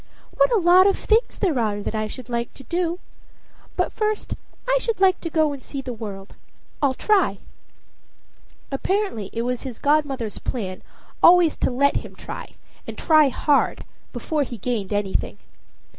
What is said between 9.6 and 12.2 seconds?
his godmother's plan always to let him